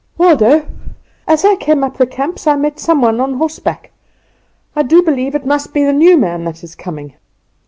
"Waldo, 0.17 0.65
as 1.27 1.45
I 1.45 1.55
came 1.55 1.83
up 1.83 1.97
the 1.97 2.07
camps 2.07 2.47
I 2.47 2.55
met 2.55 2.79
some 2.79 3.03
one 3.03 3.21
on 3.21 3.35
horseback, 3.35 3.91
and 4.75 4.83
I 4.83 4.87
do 4.87 5.03
believe 5.03 5.35
it 5.35 5.45
must 5.45 5.75
be 5.75 5.83
the 5.85 5.93
new 5.93 6.17
man 6.17 6.43
that 6.45 6.63
is 6.63 6.73
coming." 6.73 7.13